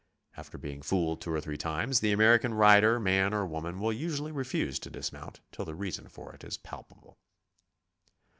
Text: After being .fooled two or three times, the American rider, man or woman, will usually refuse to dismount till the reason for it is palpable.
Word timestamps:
After 0.35 0.57
being 0.57 0.81
.fooled 0.81 1.21
two 1.21 1.31
or 1.31 1.39
three 1.39 1.57
times, 1.59 1.99
the 1.99 2.11
American 2.11 2.55
rider, 2.55 2.99
man 2.99 3.35
or 3.35 3.45
woman, 3.45 3.79
will 3.79 3.93
usually 3.93 4.31
refuse 4.31 4.79
to 4.79 4.89
dismount 4.89 5.41
till 5.51 5.63
the 5.63 5.75
reason 5.75 6.07
for 6.09 6.33
it 6.33 6.43
is 6.43 6.57
palpable. 6.57 7.19